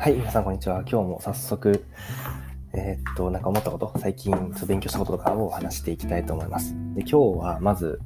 [0.00, 0.80] はい、皆さんこんにちは。
[0.90, 1.84] 今日も早速、
[2.72, 4.32] えー、っと、なんか思ったこと、最近
[4.66, 6.74] 勉強したこととかを話していきたいと思います。
[6.94, 8.00] で今日はまず、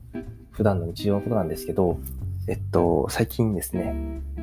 [0.51, 2.01] 普段の日常のことなんですけど、
[2.49, 3.95] えっと、最近ですね、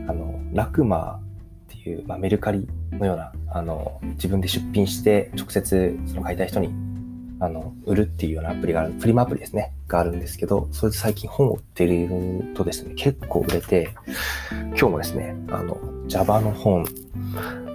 [0.08, 1.22] あの、ラクマっ
[1.68, 6.70] ていう、まあ、メルカリのような、あの、自分で出品して直接その買いたい人に
[7.42, 13.90] あの、売るっていうようなアプリがある、フリマアプリですね、があるんですけど、それで最近本を売ってるとですね、結構売れて、
[14.52, 15.76] 今日もですね、あの、
[16.06, 16.86] Java の本、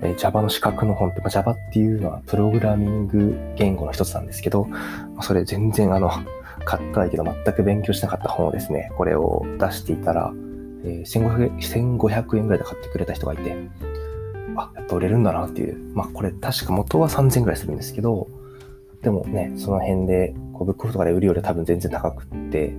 [0.02, 4.68] え Java の資格の本って、まあ、Java っていうのはプログラミング言語の一つなんですけど、
[5.20, 6.12] それ全然あの、
[6.64, 10.32] 買ったいけど全く勉強しなかった本をですね、これを出していたら、
[10.84, 13.56] えー、1500, 1500円ぐらいで買ってくれた人がいて、
[14.56, 15.76] あ、やっぱ売れるんだなっていう。
[15.94, 18.28] まあこれ確か元は3000円ぐらいするんですけど、
[19.02, 22.74] でもね、その辺で、こう、ブックオフとかで売るより多分全然高くって、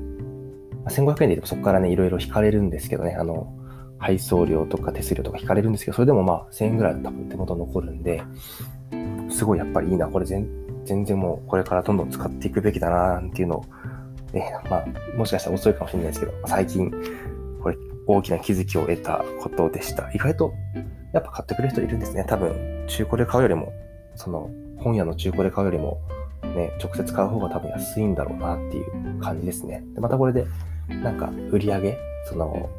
[0.83, 3.53] まあ、1500円で言ってもそこからね、いろいろ引かれるんですけどね、あの、
[3.99, 8.21] 配送料とか手数料とか引かれるんですけど、それでもまあ1000円ぐらい多分手元残るんで、
[9.29, 10.47] すごいやっぱりいいな、これ全
[10.87, 13.65] 全然もうこれからどんどん使っていくべきだな、っていうのを、
[14.33, 14.85] ね、まあ、
[15.17, 16.91] もしかしたら遅いかもしれないですけど、最近、
[17.61, 20.09] これ大きな気づきを得たことでした。
[20.13, 20.53] 意外と、
[21.13, 22.25] やっぱ買ってくれる人いるんですね。
[22.27, 23.73] 多分、中古で買うよりも、
[24.15, 25.99] その、本屋の中古で買うよりも、
[26.55, 29.83] ね、直接買う方が多分安いんだろうなっていう感じですね。
[29.93, 30.45] でまたこれで、
[30.89, 32.69] なんか売り上げ、その、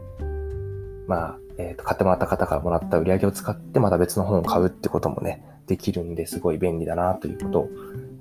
[1.06, 7.68] まあ、えっ、ー、と、買ってもらった方からもらった売り上げを使ってまた別の本を買うってこともね、できるんですごい便利だなということを、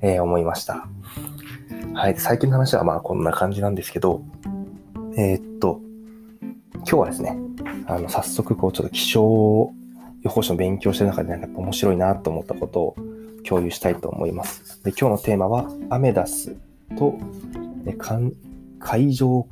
[0.02, 0.88] えー、思いました。
[1.94, 2.16] はい。
[2.18, 4.22] 最近の話はまあこんな感じなんですけど、
[5.18, 5.82] えー、っと、
[6.76, 7.38] 今日はですね、
[7.88, 9.72] あの、早速こうちょっと気象
[10.24, 12.96] 予報士の勉強してる中でなんか面白いなと思ったことを
[13.48, 14.84] 共有したいと思います。
[14.84, 16.56] で今日のテーマは、アメダス
[16.98, 17.18] と
[18.80, 19.44] 海上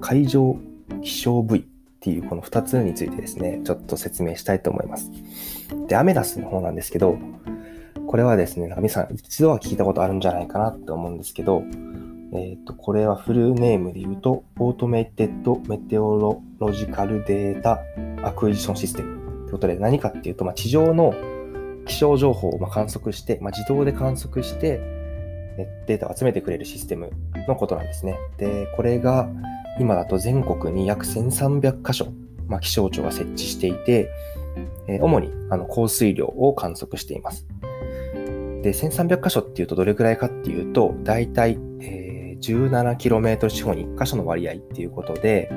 [0.00, 0.56] 海上
[1.02, 1.64] 気象ブイっ
[2.00, 5.10] ていうこの2つについてですね、ちょっと説明したいと思います。
[5.88, 7.16] で、アメダスの方なんですけど、
[8.06, 11.64] これはですね、なんか皆さん一度は聞いたことあるんじゃないかなって思うんですけど、
[12.32, 17.80] えっ、ー、と、これはフルネームで言うと、 Automated Meteorological Data
[18.22, 21.14] Acquisition Systemということで何かっていうと、まあ、地上の
[21.86, 24.80] 気象情報をま観測して、まあ、自動で観測して、
[25.86, 27.10] データを集めてくれるシステム
[27.46, 28.18] のことなんですね。
[28.38, 29.28] で、これが
[29.78, 32.12] 今だと全国に約1300箇所、
[32.48, 34.10] まあ、気象庁が設置していて、
[34.86, 37.46] え主にあの降水量を観測しています。
[38.62, 45.48] で、1300箇所っていうとどれくらいかっていうと、だいたい、え 17km 四方に1箇所の割合っていうことで、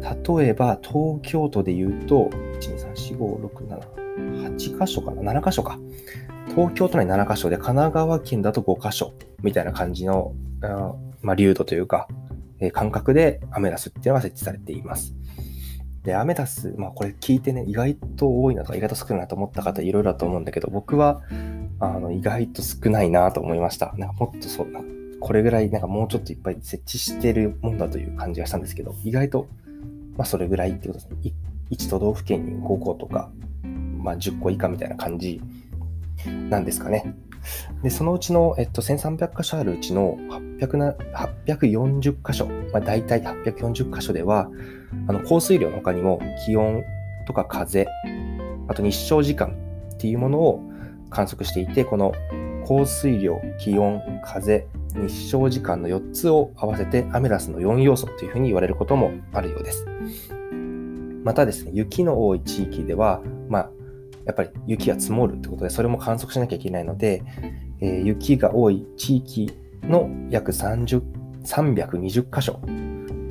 [0.00, 2.30] 例えば東京都で言うと、
[2.60, 5.78] 1、2、3、4、5、6、7、8箇所かな ?7 箇所か。
[6.54, 10.34] 東京都内7箇所で、神奈川県だと5箇所みたいな感じの、
[11.22, 12.08] まあ、流度というか、
[12.58, 15.14] えー、感覚でアメダスっていうのが設置されています。
[16.02, 21.22] で、アメダス、まあこれ聞いてね、意外と多いなとか意外と少ないなと思った方いろいろだと思うんだけど、僕は
[21.78, 23.94] あの意外と少ないなと思いました。
[23.98, 24.80] なんかもっとそうな、
[25.20, 29.46] これぐらいなんかもうちょっといっぱい設置してるもんだという感じがしたんですけど、意外と、
[30.16, 31.32] まあそれぐらいってことですね。
[31.70, 33.30] 1都道府県に5個とか
[34.02, 35.40] まあ、10個以下みたいな感じ
[36.48, 37.14] なんですかね。
[37.82, 40.18] で、そのうちの、えっと、1300箇所あるうちの
[40.60, 40.92] 800な
[41.46, 44.50] 840箇所、まあ、大体840箇所では、
[45.08, 46.82] あの降水量の他にも気温
[47.26, 47.86] とか風、
[48.68, 49.56] あと日照時間
[49.94, 50.62] っていうものを
[51.10, 52.12] 観測していて、この
[52.66, 59.86] 降水量、気温、風、日照時間の4つを合わせてアメラスの4要素というふうに言われることもあるようです。
[61.24, 63.20] またですね、雪の多い地域では、
[64.30, 67.22] やっぱり雪が積もるってことで、それも観測しなきゃいけないので、
[67.80, 69.52] えー、雪が多い地域
[69.82, 71.02] の約30
[71.44, 72.60] 320箇所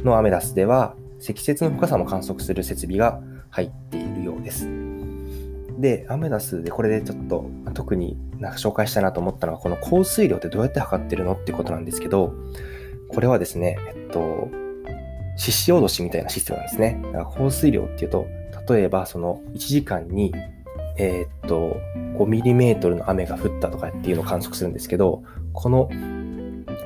[0.03, 4.67] のアメダスでは、積雪の深さも観測する設備が入っているようです。
[5.77, 12.33] で、アメダスでこれでちょっと特になんか紹介したいなと思ったのは、この降水量ってどうやって測ってるのってことなんですけど、
[13.09, 14.49] これはですね、えっと、
[15.35, 16.99] 獅子落としみたいなシステムなんですね。
[17.03, 18.27] だから降水量っていうと、
[18.69, 20.33] 例えばその1時間に
[20.99, 21.77] えー、っと、
[22.17, 25.23] 5ミリメートルの雨が降ったとかっていうのを観測するんですけど、
[25.53, 25.89] この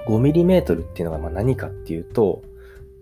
[0.07, 2.43] 5ミリメートルっていうのがま何かっていうと、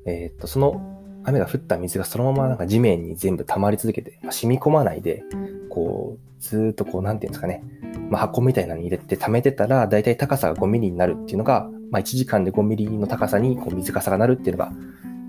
[0.05, 0.81] えー、っと、その
[1.25, 5.23] 雨が降った水がそのままなんか地面に全部溜まり続けて、まあ、染み込まないで、
[5.69, 7.61] こう、ずっとこう、なんていうんですかね、
[8.09, 14.71] まあ、箱みたいなのに入れて溜めてたら、だいたい高さが5ミリになるっていうのが、まあ、1時間で5ミリの高さにこう水かさがなるっていうのが、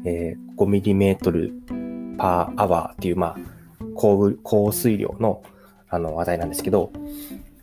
[0.05, 1.52] えー、5ミリメートル
[2.19, 3.37] per hour っていう、まあ、
[3.94, 5.43] 降水量の
[5.92, 6.90] あの話題なんですけど、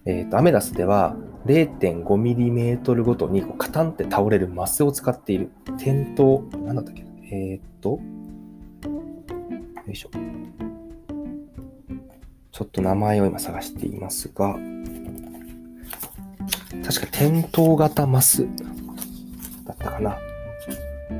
[0.05, 1.15] えっ、ー、と、アメダスでは
[1.47, 5.49] 0.5mm ごとにこうカタンって倒れるマスを使っている。
[5.79, 7.03] 点灯、なんだったっけ？
[7.31, 7.99] えっ、ー、と、よ
[9.91, 10.09] いしょ。
[12.51, 14.55] ちょっと名前を今探していますが、
[16.85, 18.47] 確か点灯型マス
[19.65, 20.11] だったかな？
[20.11, 20.17] っ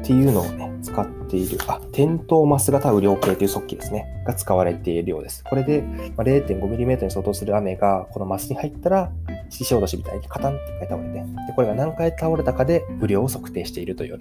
[0.04, 5.44] ていうのをね、使っている、あ、点灯マス型雨量計という速記ですね、が使われているようです。
[5.44, 5.84] これで、
[6.18, 9.12] ま 0.5mm に相当する雨がこのマスに入ったら、
[9.50, 11.24] 獅子落としみたいにカタンって倒れて、で
[11.56, 14.20] これが何回倒れたかで雨量を測定しているというよう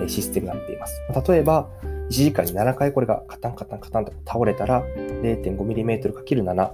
[0.00, 1.00] なシステムになっています。
[1.30, 1.68] 例えば、
[2.08, 4.82] 1時間に7回これがカタンカタンカタンと倒れたら
[5.22, 6.70] 0.5mm×7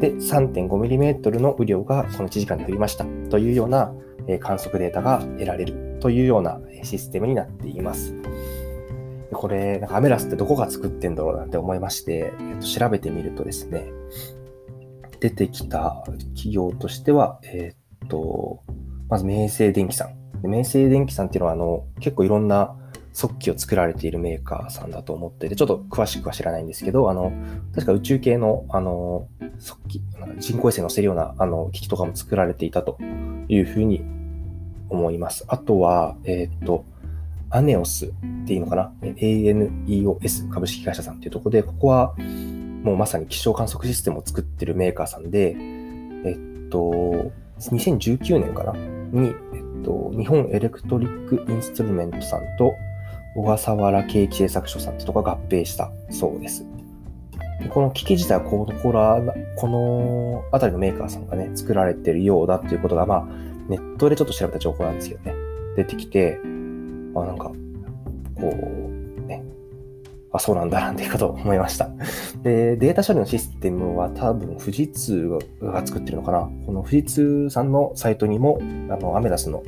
[0.00, 3.92] で 3.5mm の雨量がこの1時間で降りましたというような
[4.40, 8.14] 観測データが得られるというようなシステムになっています。
[9.34, 13.86] これ、なんかアメラスってどこが作ってんだろうなんて思いまして、えっと、調べてみるとですね、
[15.20, 16.04] 出てきた
[16.34, 18.62] 企業としては、えー、っと、
[19.08, 20.24] まず明星電機さん。
[20.42, 22.76] 明星電機さんっていうのは、あの、結構いろんな
[23.14, 27.32] 速記を作られているメーカーさんだと思ってて、ちょっと詳しくは知らないんですけど、あの、
[27.72, 29.28] 確か宇宙系の、あの、
[29.58, 30.02] 速記、
[30.38, 32.98] 人工衛星乗せるような、あの、機器とかも作られていたと
[33.48, 34.04] いうふうに
[34.90, 35.44] 思います。
[35.48, 36.84] あとは、えっ、と、
[37.54, 38.10] アネオスっ
[38.46, 42.16] ていうのかな ?ANEOS 株式会社さんっていうところで、ここは
[42.82, 45.54] もうまさに気象観測システムを作ってるメーカーさんで、
[46.26, 47.30] えっと、
[47.60, 48.72] 2019年かな？
[48.72, 49.32] に、え
[49.80, 52.74] っと、日本エレクトリックインストルメントさんと
[53.36, 56.66] 小笠原景気製作所さんってとこが合併したそうです。
[57.70, 58.92] この機器自体はこの、こ
[59.56, 63.26] このあたりのメーカーさんがね、作られてるようだっていうことが、まあ、
[63.68, 65.34] ネットでちょっと調べた情報なんですけどね、
[65.76, 66.40] 出てきて、
[67.14, 67.54] あ、なんか、こ
[68.42, 69.42] う、ね、
[70.32, 71.90] あ、そうなんだなんていうこと思いました。
[72.42, 76.50] で、データ処理のシステムは多分富士通が作ってるのかな。
[76.66, 78.58] この富士通さんのサイトにも、
[78.90, 79.62] あの、アメダスの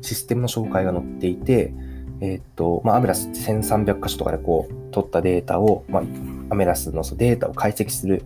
[0.00, 1.72] システムの紹介が載っていて、
[2.20, 6.02] えー、っと、まあ、アメラス1300箇所とかでこう、取ったデータを、まあ、
[6.50, 8.24] アメラスのデータを解析する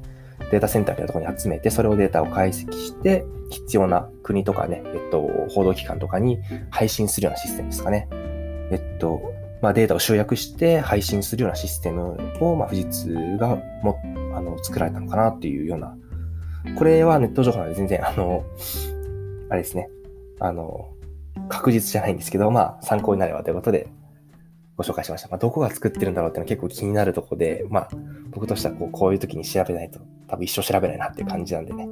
[0.50, 6.38] データセンターみたいなところに集めて、それをデータを解析して、必要な国とかね、えっと、報道機関とかに
[6.70, 8.08] 配信するようなシステムですかね。
[8.70, 9.20] えっと、
[9.62, 13.98] まあ、データを集約して配信するようなシステムを、まあ、富士通がも、
[14.34, 15.96] あの、作られたのかなっていうような、
[16.76, 18.44] これはネット情報なんで全然、あの、
[19.48, 19.88] あれですね、
[20.40, 20.90] あの、
[21.48, 23.88] 確実じゃないんですけど、まあ、参考になればということで、
[24.76, 25.28] ご紹介しました。
[25.28, 27.88] まあ、どこが作ってるんだろうっていうのは結構気になるとこで、まあ、
[28.30, 31.88] 僕としてはこうこういう時に調べないと、多分一生調べないなっていう感じなんでね、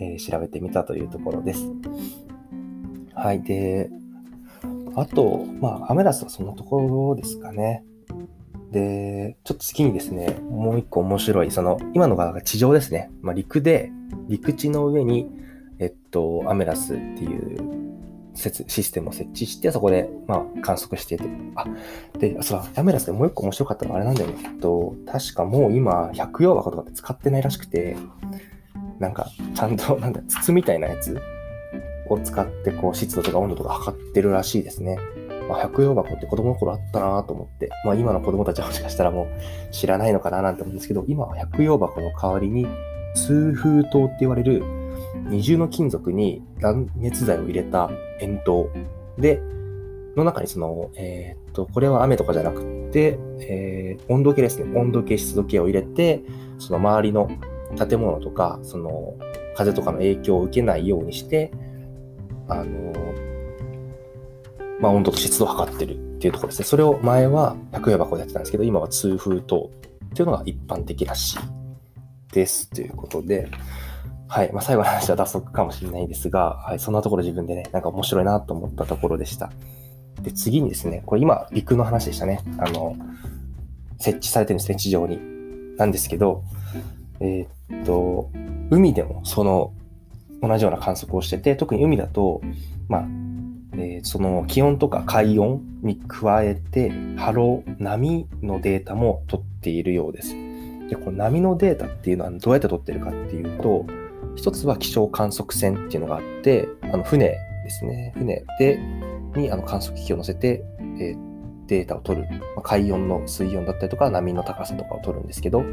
[0.00, 1.70] えー、調べてみたというところです。
[3.14, 3.42] はい。
[3.42, 3.90] で、
[4.96, 7.84] あと、まあ、アメラスはそんなところですかね。
[8.72, 13.10] で、ちょっと次にですね、もう一個面白い、その、今のが地上ですね。
[13.20, 13.92] まあ、陸で、
[14.28, 15.30] 陸地の上に、
[15.78, 17.86] えっと、アメラスっていう
[18.34, 21.24] システムを設置して、そこで、まあ、観測してて。
[21.56, 21.66] あ、
[22.18, 24.36] で、そう、ヤメラスでもう一個面白かったのはあれなんだよね。
[24.44, 27.98] えっと、確かもう今、百葉箱とかって使ってないらしくて、
[28.98, 31.20] なんか、ちゃんと、なんだ、筒みたいなやつ
[32.14, 34.98] を使って、こう、湿度とか温度とか測ってるらしいですね。
[35.48, 42.66] まあ、百葉箱って子供の頃あったなと思って、まあ今の子供たちはもしかしたらもう知らないのかななんて思うんですけど、今は百葉箱の代わりに、
[43.14, 44.62] 通風筒って言われる
[45.28, 48.68] 二重の金属に断熱材を入れた円筒
[49.18, 49.40] で、
[50.16, 54.78] の中にその、えー、っと、これは雨とかじゃなくて、えー、温度計ですね。
[54.78, 56.22] 温度計、湿度計を入れて、
[56.58, 57.28] その周りの
[57.76, 59.14] 建物とか、その
[59.56, 61.52] 風とかの影響を受けないようにして、
[62.48, 62.92] あの、
[64.80, 66.64] まあ、温度と湿度を測ってるっていうところですね。
[66.64, 71.38] それを前は百葉箱でやってたんですけど、今は通風筒っていうのが一般的らしい
[72.32, 72.70] です。
[72.70, 73.48] ということで、
[74.28, 74.52] はい。
[74.52, 76.78] まあ、最後の話は脱足かもしれないですが、はい。
[76.78, 79.50] そんなところ自分でね、なんか面白いなと思ったところでした。
[80.20, 82.40] で、次にですね、これ今、陸の話でしたね。
[82.58, 82.96] あの、
[83.98, 85.18] 設置されてるんですね、地上に。
[85.76, 86.42] なんですけど、
[87.20, 88.30] えー、っと、
[88.70, 89.72] 海でもその、
[90.46, 92.40] 同じような観測をしてて、特に海だと、
[92.88, 93.06] まあ、
[93.74, 100.34] えー、その気温とか海温に加えて、波浪、波のデータも取っているようです。
[100.88, 103.86] で、この波のデータっていうのはどうやって取ってるかっていうと、
[104.36, 108.12] 一つは気象観測船っていうのがあって、あの船ですね。
[108.16, 108.78] 船で、
[109.34, 111.16] にあの観測機器を乗せて、えー、
[111.66, 112.26] データを取る。
[112.30, 115.64] まあ、海温の水温だったりとか、波の高さとかを取るんですけど、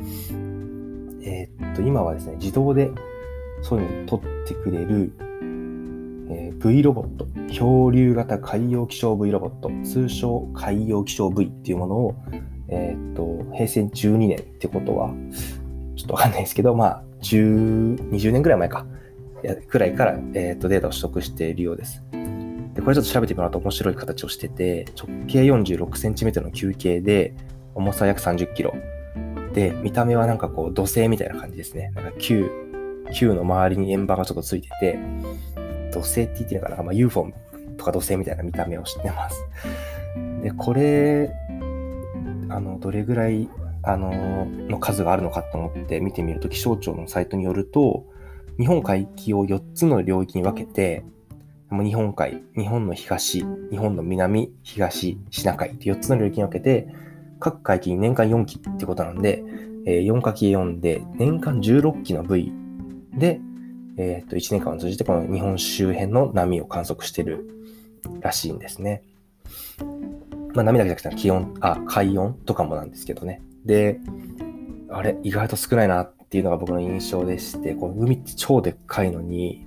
[1.26, 2.92] えー、っと、今はですね、自動で
[3.64, 5.12] そういうのを取ってくれる、
[6.30, 12.16] えー、V ロボット、漂流型海洋気象 V ロボット、通称海洋気象 V っていうものを、
[12.68, 15.14] えー、っと、平成12年ってことは、
[15.96, 18.86] ちょっとわかんないですけど、まあ、10、20年ぐらい前か、
[19.68, 22.04] くらいから、えー、とデータを取得しているようです。
[22.74, 27.34] で、これちょっと調べてもらうと面白い形をしてて、直径 46cm の球形で、
[27.76, 28.72] 重さ約 30kg。
[29.54, 31.92] で、見た目はなんかこう土星みたいな感じですね。
[31.96, 32.50] なんか球、
[33.12, 35.00] 球の周りに円盤がちょっとついてて、
[35.92, 37.32] 土星って言ってるのかな、まあ、UFO
[37.78, 39.46] とか土星みたいな見た目をしてます。
[40.42, 41.32] で、これ、
[42.50, 43.50] あの、どれぐらい、
[43.84, 48.06] あの、の数があるのかと思って見てみると、気象庁のサイトによると、
[48.60, 51.04] 日本海域を4つの領域に分けて、
[51.72, 56.88] 日本海、日本の東、日本の南、東、シナ海って4つの領域に分けて、
[57.40, 59.44] 各海域に年間4機ってことなんで、
[59.86, 62.54] えー、4×4 で年間16機の V
[63.18, 63.40] で、
[63.98, 67.48] えっ、と、1年間を通じてこの日本周辺の波を観測してる
[68.22, 69.04] らしいんですね。
[70.54, 73.42] まあ、波だけじゃなくて気温、あ、海温とかもなんですけどね。
[73.66, 74.00] で、
[74.90, 79.66] あれ、意外と少ないなっていうのが僕の印象でして、この海って超でっかいのに、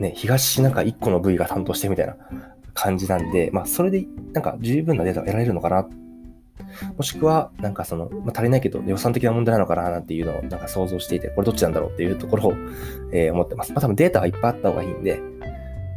[0.00, 2.16] ね、東シナ海1個の部位が担当してみたいな
[2.74, 5.88] 感じなんで、まあ、それで、なんか十分なデータが得られるのかな。
[6.96, 12.54] もしくは、なんかその、まあ、足りないけど予算的な問題なのかななんていうのをなんか想像していて、これどっちなんだろうっていうところを、
[13.12, 13.72] えー、思ってます。
[13.72, 15.20] まあ、多分データがいっぱいあった方がいいんで、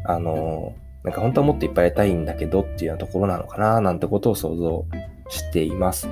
[0.06, 4.86] あのー、なんか本当はもっといっぱいやりたいんだけどっていうようなところなのかななんてことを想像
[5.30, 6.08] しています。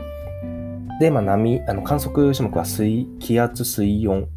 [0.99, 4.27] で、まあ、波、あの観測種目は水、気圧、水温、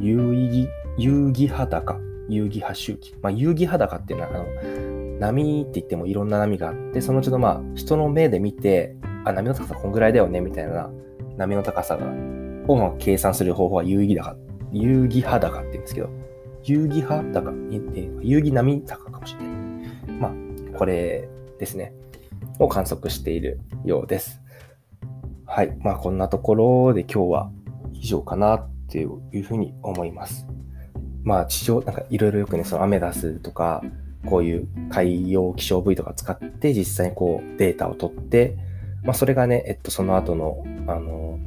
[0.00, 3.14] 有意義、有義肌か、遊戯波周期。
[3.22, 4.46] まあ、遊戯波高っていうのは、あの、
[5.18, 8.94] 波って言ってもいろんな波があって、そのうちのまあ、人の目で見て、
[9.30, 10.90] あ、波の高さこんぐらいだよね、みたいな
[11.36, 12.06] 波の高さが、
[12.66, 14.36] を計算する方法は遊戯高、
[14.72, 16.10] 遊戯波高って言うんですけど、
[16.64, 17.52] 遊戯波高、
[18.22, 19.48] 遊戯波高かもしれない。
[20.20, 21.92] まあ、これですね。
[22.58, 24.40] を観測しているようです。
[25.46, 25.76] はい。
[25.80, 27.50] まあ、こんなところで今日は
[27.92, 30.46] 以上かなっていうふうに思います。
[31.22, 33.82] まあ地上、なんかいろいろよくね、そのアメダスとか、
[34.26, 38.56] こういう海洋気象部位とか使って実際にこうデータを取って、
[39.08, 41.38] まあそれがね、えっとその後の、あの、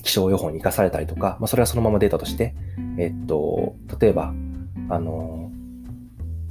[0.00, 2.54] 気象予報に生かされたりとか、まあそれはそのままデータとして、
[2.98, 4.32] えっと、例えば、
[4.88, 5.50] あの、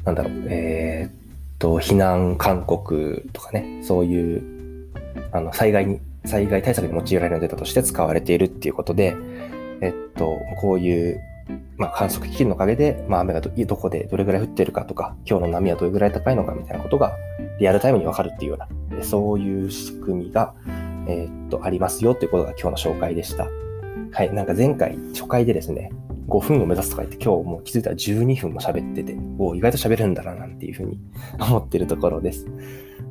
[0.03, 1.13] なんだろう、えー、っ
[1.59, 4.91] と、避難勧告とかね、そういう、
[5.31, 9.15] あの、災害に、災害対策に用いられるデータとして使われているっていうことで、
[9.79, 11.21] えっと、こういう
[11.81, 17.17] まあ、観測機器のおかげで、まあ、雨がどこでどれぐらい降ってるかとか、今日の波はどれぐらい高いのかみたいなことが
[17.59, 18.57] リアルタイムにわかるっていうよ
[18.91, 20.53] うな、そういう仕組みが、
[21.07, 23.47] えー、っと、ありますよということが今日の紹介でした。
[24.11, 24.31] はい。
[24.31, 25.91] なんか前回、初回でですね、
[26.27, 30.99] 5分を目指すとか言って今日もう気づいたら12分も喋ってて、お意外と喋るんだななんていうふうに
[31.41, 32.45] 思ってるところです。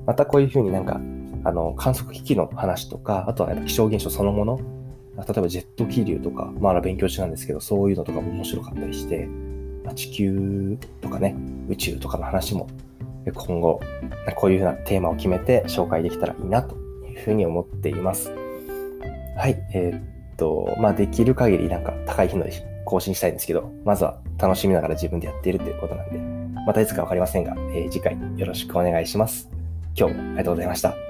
[0.07, 1.01] またこういうふうになんか、
[1.43, 4.61] あの、観測機器の話とか、あとは気象現象そのもの
[5.17, 9.27] 例えばジェット気流とか、まだ勉強中なんですけど、そういうのとかも面白かったりして、
[9.85, 11.37] まあ、地球とかね、
[11.69, 12.69] 宇宙とかの話も
[13.27, 13.81] 今後、
[14.37, 16.77] こういうふうなテーマを決めて紹介できたらいいなと
[17.07, 18.31] いうふうに思っています。
[19.37, 20.03] はい、えー、っ
[20.37, 22.53] と、まあできる限りなんか高い頻度で
[22.85, 26.19] 更新したいんですけど、まずは楽しみながら自分でやっているということなんで、
[26.67, 29.51] またいつかわかりませんが、えー、次回よろしくお願いします。
[29.95, 31.10] 今日もありがとうございました。